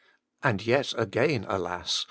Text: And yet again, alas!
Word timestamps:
And 0.41 0.65
yet 0.65 0.95
again, 0.97 1.45
alas! 1.47 1.99